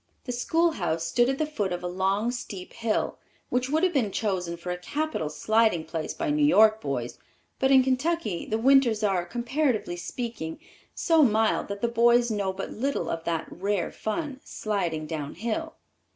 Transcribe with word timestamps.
The 0.23 0.31
schoolhouse 0.31 1.05
stood 1.05 1.29
at 1.29 1.37
the 1.37 1.45
foot 1.45 1.71
of 1.71 1.83
a 1.83 1.87
long, 1.87 2.31
steep 2.31 2.73
hill, 2.73 3.19
which 3.49 3.69
would 3.69 3.83
have 3.83 3.93
been 3.93 4.09
chosen 4.11 4.57
for 4.57 4.71
a 4.71 4.77
capital 4.79 5.29
sliding 5.29 5.85
place 5.85 6.11
by 6.11 6.31
New 6.31 6.41
York 6.43 6.81
boys; 6.81 7.19
but 7.59 7.69
in 7.69 7.83
Kentucky 7.83 8.47
the 8.47 8.57
winters 8.57 9.03
are, 9.03 9.27
comparatively 9.27 9.95
speaking, 9.95 10.59
so 10.95 11.21
mild 11.21 11.67
that 11.67 11.81
the 11.81 11.87
boys 11.87 12.31
know 12.31 12.51
but 12.51 12.71
little 12.71 13.11
of 13.11 13.25
that 13.25 13.45
rare 13.51 13.91
fun, 13.91 14.41
"sliding 14.43 15.05
down 15.05 15.35
hill." 15.35 15.75